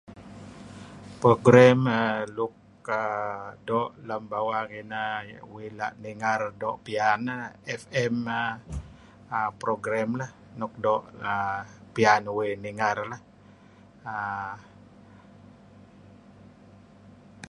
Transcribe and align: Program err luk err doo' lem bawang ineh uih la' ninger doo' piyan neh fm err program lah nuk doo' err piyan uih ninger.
Program 1.21 1.79
err 1.99 2.21
luk 2.37 2.53
err 3.01 3.49
doo' 3.67 3.93
lem 4.07 4.23
bawang 4.31 4.69
ineh 4.81 5.11
uih 5.51 5.69
la' 5.79 5.97
ninger 6.03 6.41
doo' 6.61 6.81
piyan 6.85 7.19
neh 7.27 7.41
fm 7.81 8.15
err 9.39 9.51
program 9.61 10.09
lah 10.19 10.31
nuk 10.59 10.73
doo' 10.83 11.05
err 11.31 11.59
piyan 11.93 12.23
uih 12.37 12.53
ninger. 12.63 12.97